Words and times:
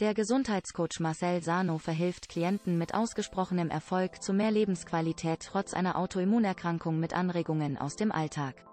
Der 0.00 0.14
Gesundheitscoach 0.14 0.98
Marcel 0.98 1.42
Sano 1.42 1.76
verhilft 1.76 2.30
Klienten 2.30 2.78
mit 2.78 2.94
ausgesprochenem 2.94 3.68
Erfolg 3.68 4.22
zu 4.22 4.32
mehr 4.32 4.50
Lebensqualität 4.50 5.40
trotz 5.42 5.74
einer 5.74 5.98
Autoimmunerkrankung 5.98 6.98
mit 6.98 7.12
Anregungen 7.12 7.76
aus 7.76 7.96
dem 7.96 8.10
Alltag. 8.10 8.64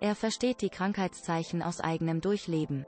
Er 0.00 0.16
versteht 0.16 0.62
die 0.62 0.70
Krankheitszeichen 0.70 1.62
aus 1.62 1.80
eigenem 1.80 2.20
Durchleben. 2.20 2.86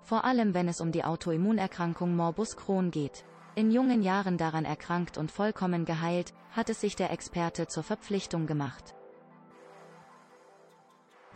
Vor 0.00 0.24
allem 0.24 0.54
wenn 0.54 0.68
es 0.68 0.80
um 0.80 0.90
die 0.90 1.04
Autoimmunerkrankung 1.04 2.16
Morbus 2.16 2.56
Crohn 2.56 2.90
geht. 2.90 3.26
In 3.54 3.70
jungen 3.70 4.02
Jahren 4.02 4.38
daran 4.38 4.64
erkrankt 4.64 5.18
und 5.18 5.30
vollkommen 5.30 5.84
geheilt, 5.84 6.32
hat 6.52 6.70
es 6.70 6.80
sich 6.80 6.96
der 6.96 7.12
Experte 7.12 7.66
zur 7.66 7.82
Verpflichtung 7.82 8.46
gemacht. 8.46 8.94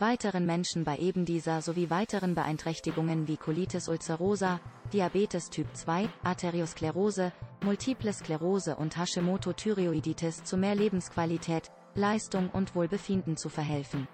Weiteren 0.01 0.46
Menschen 0.46 0.85
bei 0.85 0.96
eben 0.99 1.25
dieser 1.25 1.61
sowie 1.61 1.91
weiteren 1.91 2.37
Beeinträchtigungen 2.37 3.27
wie 3.27 3.37
Colitis 3.37 3.89
ulcerosa, 3.89 4.61
Diabetes 4.93 5.51
Typ 5.51 5.67
2, 5.75 6.09
Arteriosklerose, 6.22 7.32
Multiple 7.64 8.13
Sklerose 8.13 8.77
und 8.77 8.96
Hashimoto-Thyreoiditis 8.96 10.45
zu 10.45 10.57
mehr 10.57 10.77
Lebensqualität, 10.77 11.72
Leistung 11.96 12.49
und 12.50 12.77
Wohlbefinden 12.77 13.36
zu 13.36 13.49
verhelfen. 13.49 14.07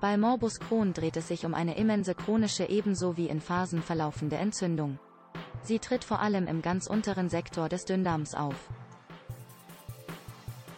Bei 0.00 0.16
Morbus 0.16 0.60
Crohn 0.60 0.92
dreht 0.92 1.16
es 1.16 1.26
sich 1.26 1.44
um 1.44 1.52
eine 1.52 1.76
immense 1.76 2.14
chronische 2.14 2.68
ebenso 2.68 3.16
wie 3.16 3.26
in 3.28 3.40
Phasen 3.40 3.82
verlaufende 3.82 4.36
Entzündung. 4.36 5.00
Sie 5.62 5.80
tritt 5.80 6.04
vor 6.04 6.20
allem 6.20 6.46
im 6.46 6.62
ganz 6.62 6.86
unteren 6.86 7.28
Sektor 7.28 7.68
des 7.68 7.84
Dünndarms 7.84 8.36
auf. 8.36 8.70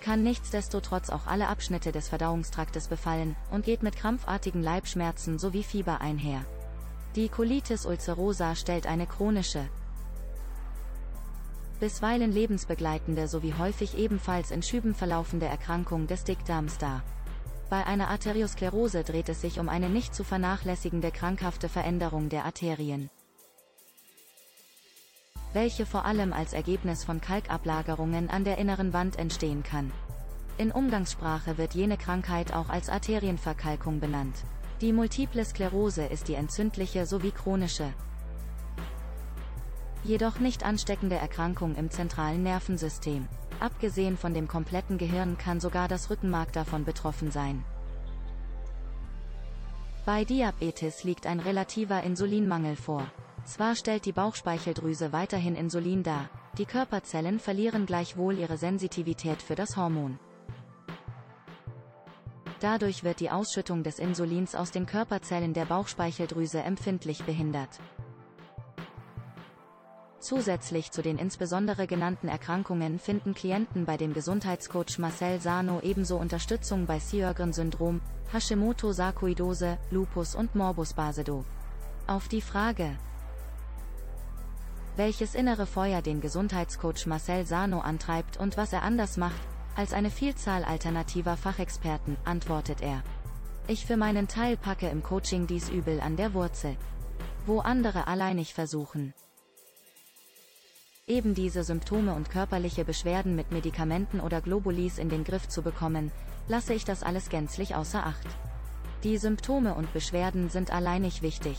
Kann 0.02 0.24
nichtsdestotrotz 0.24 1.10
auch 1.10 1.28
alle 1.28 1.46
Abschnitte 1.46 1.92
des 1.92 2.08
Verdauungstraktes 2.08 2.88
befallen 2.88 3.36
und 3.52 3.64
geht 3.64 3.84
mit 3.84 3.94
krampfartigen 3.94 4.60
Leibschmerzen 4.60 5.38
sowie 5.38 5.62
Fieber 5.62 6.00
einher. 6.00 6.44
Die 7.14 7.28
Colitis 7.28 7.86
ulcerosa 7.86 8.56
stellt 8.56 8.86
eine 8.88 9.06
chronische, 9.06 9.68
bisweilen 11.78 12.32
lebensbegleitende 12.32 13.28
sowie 13.28 13.54
häufig 13.58 13.96
ebenfalls 13.96 14.50
in 14.50 14.62
Schüben 14.62 14.94
verlaufende 14.94 15.46
Erkrankung 15.46 16.06
des 16.06 16.24
Dickdarms 16.24 16.78
dar. 16.78 17.02
Bei 17.70 17.86
einer 17.86 18.08
Arteriosklerose 18.08 19.04
dreht 19.04 19.28
es 19.28 19.40
sich 19.40 19.58
um 19.58 19.68
eine 19.68 19.88
nicht 19.88 20.14
zu 20.14 20.24
vernachlässigende 20.24 21.10
krankhafte 21.10 21.68
Veränderung 21.68 22.28
der 22.28 22.44
Arterien 22.44 23.08
welche 25.52 25.86
vor 25.86 26.04
allem 26.04 26.32
als 26.32 26.52
Ergebnis 26.52 27.04
von 27.04 27.20
Kalkablagerungen 27.20 28.30
an 28.30 28.44
der 28.44 28.58
inneren 28.58 28.92
Wand 28.92 29.18
entstehen 29.18 29.62
kann. 29.62 29.92
In 30.58 30.70
Umgangssprache 30.70 31.58
wird 31.58 31.74
jene 31.74 31.96
Krankheit 31.96 32.54
auch 32.54 32.68
als 32.68 32.88
Arterienverkalkung 32.88 34.00
benannt. 34.00 34.44
Die 34.80 34.92
Multiple 34.92 35.44
Sklerose 35.44 36.04
ist 36.04 36.28
die 36.28 36.34
entzündliche 36.34 37.06
sowie 37.06 37.30
chronische, 37.30 37.92
jedoch 40.04 40.40
nicht 40.40 40.64
ansteckende 40.64 41.16
Erkrankung 41.16 41.76
im 41.76 41.90
zentralen 41.90 42.42
Nervensystem. 42.42 43.28
Abgesehen 43.60 44.16
von 44.16 44.34
dem 44.34 44.48
kompletten 44.48 44.98
Gehirn 44.98 45.38
kann 45.38 45.60
sogar 45.60 45.86
das 45.86 46.10
Rückenmark 46.10 46.52
davon 46.52 46.84
betroffen 46.84 47.30
sein. 47.30 47.64
Bei 50.04 50.24
Diabetes 50.24 51.04
liegt 51.04 51.26
ein 51.28 51.38
relativer 51.38 52.02
Insulinmangel 52.02 52.74
vor. 52.74 53.06
Zwar 53.44 53.74
stellt 53.74 54.04
die 54.04 54.12
Bauchspeicheldrüse 54.12 55.12
weiterhin 55.12 55.56
Insulin 55.56 56.02
dar, 56.02 56.30
die 56.58 56.64
Körperzellen 56.64 57.38
verlieren 57.38 57.86
gleichwohl 57.86 58.38
ihre 58.38 58.56
Sensitivität 58.56 59.42
für 59.42 59.54
das 59.54 59.76
Hormon. 59.76 60.18
Dadurch 62.60 63.02
wird 63.02 63.18
die 63.18 63.30
Ausschüttung 63.30 63.82
des 63.82 63.98
Insulins 63.98 64.54
aus 64.54 64.70
den 64.70 64.86
Körperzellen 64.86 65.52
der 65.52 65.64
Bauchspeicheldrüse 65.64 66.60
empfindlich 66.60 67.24
behindert. 67.24 67.80
Zusätzlich 70.20 70.92
zu 70.92 71.02
den 71.02 71.18
insbesondere 71.18 71.88
genannten 71.88 72.28
Erkrankungen 72.28 73.00
finden 73.00 73.34
Klienten 73.34 73.84
bei 73.84 73.96
dem 73.96 74.14
Gesundheitscoach 74.14 75.00
Marcel 75.00 75.40
Sano 75.40 75.80
ebenso 75.80 76.16
Unterstützung 76.16 76.86
bei 76.86 77.00
Sjögren-Syndrom, 77.00 78.00
Hashimoto-Sarkoidose, 78.32 79.78
Lupus 79.90 80.36
und 80.36 80.54
Morbus 80.54 80.92
Basedow. 80.92 81.44
Auf 82.06 82.28
die 82.28 82.40
Frage, 82.40 82.96
welches 84.96 85.34
innere 85.34 85.66
Feuer 85.66 86.02
den 86.02 86.20
Gesundheitscoach 86.20 87.06
Marcel 87.06 87.46
Sano 87.46 87.80
antreibt 87.80 88.36
und 88.36 88.56
was 88.56 88.72
er 88.72 88.82
anders 88.82 89.16
macht, 89.16 89.40
als 89.74 89.92
eine 89.92 90.10
Vielzahl 90.10 90.64
alternativer 90.64 91.36
Fachexperten, 91.36 92.16
antwortet 92.24 92.82
er. 92.82 93.02
Ich 93.68 93.86
für 93.86 93.96
meinen 93.96 94.28
Teil 94.28 94.56
packe 94.56 94.88
im 94.88 95.02
Coaching 95.02 95.46
dies 95.46 95.68
Übel 95.70 96.00
an 96.00 96.16
der 96.16 96.34
Wurzel. 96.34 96.76
Wo 97.46 97.60
andere 97.60 98.06
alleinig 98.06 98.54
versuchen, 98.54 99.14
eben 101.06 101.34
diese 101.34 101.64
Symptome 101.64 102.14
und 102.14 102.30
körperliche 102.30 102.84
Beschwerden 102.84 103.34
mit 103.34 103.50
Medikamenten 103.50 104.20
oder 104.20 104.40
Globulis 104.40 104.98
in 104.98 105.08
den 105.08 105.24
Griff 105.24 105.48
zu 105.48 105.62
bekommen, 105.62 106.12
lasse 106.48 106.74
ich 106.74 106.84
das 106.84 107.02
alles 107.02 107.28
gänzlich 107.28 107.74
außer 107.74 108.06
Acht. 108.06 108.26
Die 109.02 109.18
Symptome 109.18 109.74
und 109.74 109.92
Beschwerden 109.92 110.48
sind 110.48 110.72
alleinig 110.72 111.22
wichtig. 111.22 111.58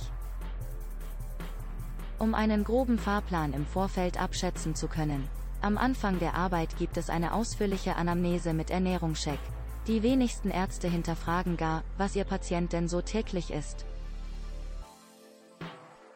Um 2.24 2.36
einen 2.36 2.64
groben 2.64 2.98
Fahrplan 2.98 3.52
im 3.52 3.66
Vorfeld 3.66 4.18
abschätzen 4.18 4.76
zu 4.76 4.88
können. 4.88 5.28
Am 5.62 5.78
Anfang 5.78 6.20
der 6.20 6.36
Arbeit 6.36 6.78
gibt 6.78 6.96
es 6.96 7.10
eine 7.10 7.34
ausführliche 7.34 7.98
Anamnese 7.98 8.54
mit 8.54 8.70
Ernährungscheck. 8.70 9.40
Die 9.88 10.04
wenigsten 10.04 10.50
Ärzte 10.50 10.88
hinterfragen 10.88 11.58
gar, 11.58 11.84
was 11.98 12.16
ihr 12.16 12.24
Patient 12.24 12.72
denn 12.72 12.88
so 12.88 13.02
täglich 13.02 13.52
isst. 13.52 13.86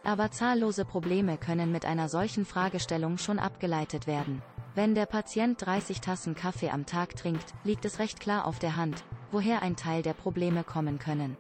Aber 0.06 0.32
zahllose 0.32 0.86
Probleme 0.86 1.38
können 1.38 1.74
mit 1.74 1.84
einer 1.84 2.08
solchen 2.08 2.46
Fragestellung 2.46 3.18
schon 3.18 3.38
abgeleitet 3.38 4.08
werden. 4.08 4.42
Wenn 4.76 4.96
der 4.96 5.08
Patient 5.08 5.58
30 5.60 6.00
Tassen 6.00 6.36
Kaffee 6.36 6.70
am 6.70 6.86
Tag 6.86 7.18
trinkt, 7.18 7.54
liegt 7.66 7.84
es 7.84 8.00
recht 8.00 8.22
klar 8.22 8.46
auf 8.46 8.60
der 8.60 8.78
Hand, 8.78 9.04
woher 9.34 9.62
ein 9.62 9.76
Teil 9.76 10.04
der 10.04 10.14
Probleme 10.14 10.64
kommen 10.64 11.00
können. 11.00 11.36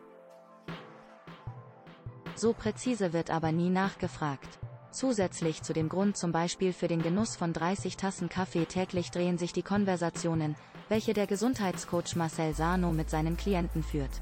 So 2.37 2.53
präzise 2.53 3.13
wird 3.13 3.31
aber 3.31 3.51
nie 3.51 3.71
nachgefragt. 3.71 4.59
Zusätzlich 4.91 5.63
zu 5.63 5.73
dem 5.73 5.89
Grund 5.89 6.17
zum 6.17 6.31
Beispiel 6.31 6.71
für 6.71 6.87
den 6.87 7.01
Genuss 7.01 7.35
von 7.35 7.51
30 7.51 7.97
Tassen 7.97 8.29
Kaffee 8.29 8.65
täglich 8.65 9.09
drehen 9.09 9.39
sich 9.39 9.53
die 9.53 9.63
Konversationen, 9.63 10.55
welche 10.87 11.13
der 11.13 11.25
Gesundheitscoach 11.25 12.15
Marcel 12.15 12.53
Sano 12.53 12.91
mit 12.91 13.09
seinen 13.09 13.37
Klienten 13.37 13.81
führt. 13.81 14.21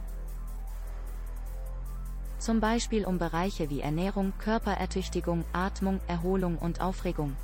Zum 2.39 2.61
Beispiel 2.61 3.05
um 3.05 3.17
Bereiche 3.17 3.69
wie 3.69 3.81
Ernährung, 3.81 4.31
Körperertüchtigung, 4.39 5.43
Atmung, 5.51 5.99
Erholung 6.07 6.57
und 6.57 6.79
Aufregung. 6.79 7.35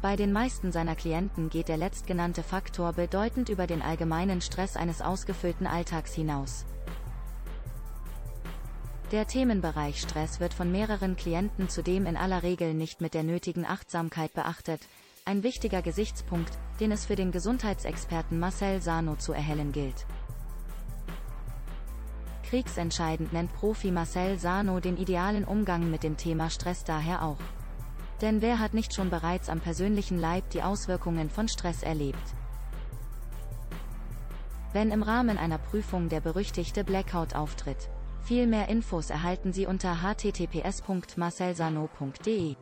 Bei 0.00 0.14
den 0.14 0.32
meisten 0.32 0.70
seiner 0.70 0.94
Klienten 0.94 1.48
geht 1.48 1.66
der 1.66 1.76
letztgenannte 1.76 2.44
Faktor 2.44 2.92
bedeutend 2.92 3.48
über 3.48 3.66
den 3.66 3.82
allgemeinen 3.82 4.40
Stress 4.40 4.76
eines 4.76 5.02
ausgefüllten 5.02 5.66
Alltags 5.66 6.14
hinaus. 6.14 6.66
Der 9.14 9.28
Themenbereich 9.28 10.00
Stress 10.00 10.40
wird 10.40 10.52
von 10.52 10.72
mehreren 10.72 11.14
Klienten 11.14 11.68
zudem 11.68 12.06
in 12.06 12.16
aller 12.16 12.42
Regel 12.42 12.74
nicht 12.74 13.00
mit 13.00 13.14
der 13.14 13.22
nötigen 13.22 13.64
Achtsamkeit 13.64 14.34
beachtet, 14.34 14.80
ein 15.24 15.44
wichtiger 15.44 15.82
Gesichtspunkt, 15.82 16.50
den 16.80 16.90
es 16.90 17.06
für 17.06 17.14
den 17.14 17.30
Gesundheitsexperten 17.30 18.40
Marcel 18.40 18.82
Sano 18.82 19.14
zu 19.14 19.32
erhellen 19.32 19.70
gilt. 19.70 20.04
Kriegsentscheidend 22.42 23.32
nennt 23.32 23.54
Profi 23.54 23.92
Marcel 23.92 24.36
Sano 24.36 24.80
den 24.80 24.96
idealen 24.96 25.44
Umgang 25.44 25.92
mit 25.92 26.02
dem 26.02 26.16
Thema 26.16 26.50
Stress 26.50 26.82
daher 26.82 27.22
auch. 27.22 27.38
Denn 28.20 28.42
wer 28.42 28.58
hat 28.58 28.74
nicht 28.74 28.94
schon 28.94 29.10
bereits 29.10 29.48
am 29.48 29.60
persönlichen 29.60 30.18
Leib 30.18 30.50
die 30.50 30.64
Auswirkungen 30.64 31.30
von 31.30 31.46
Stress 31.46 31.84
erlebt? 31.84 32.34
Wenn 34.72 34.90
im 34.90 35.04
Rahmen 35.04 35.38
einer 35.38 35.58
Prüfung 35.58 36.08
der 36.08 36.20
berüchtigte 36.20 36.82
Blackout 36.82 37.36
auftritt, 37.36 37.88
viel 38.24 38.46
mehr 38.46 38.68
Infos 38.68 39.10
erhalten 39.10 39.52
Sie 39.52 39.66
unter 39.66 40.00
https.marcelsano.de. 40.02 42.56